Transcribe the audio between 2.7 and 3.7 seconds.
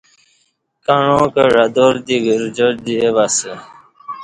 دی او اسہ